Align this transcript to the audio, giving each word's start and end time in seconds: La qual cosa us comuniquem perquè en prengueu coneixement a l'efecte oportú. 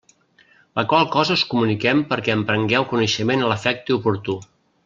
La 0.79 0.85
qual 0.93 1.05
cosa 1.15 1.37
us 1.41 1.43
comuniquem 1.51 2.01
perquè 2.13 2.35
en 2.37 2.43
prengueu 2.51 2.89
coneixement 2.95 3.45
a 3.49 3.53
l'efecte 3.55 3.99
oportú. 4.01 4.41